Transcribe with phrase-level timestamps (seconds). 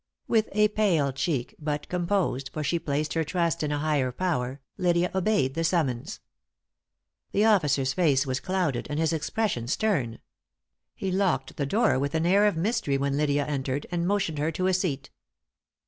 [0.27, 4.59] With a pale cheek, but composed, for she placed her trust in a higher Power,
[4.75, 6.21] Lydia obeyed the summons.
[7.33, 10.17] The officer's face was clouded, and his expression stern.
[10.95, 14.51] He locked the door with an air of mystery when Lydia entered, and motioned her
[14.53, 15.11] to a seat.